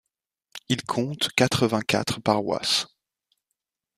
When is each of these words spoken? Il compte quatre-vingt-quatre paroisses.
Il 0.67 0.81
compte 0.81 1.29
quatre-vingt-quatre 1.35 2.21
paroisses. 2.21 2.87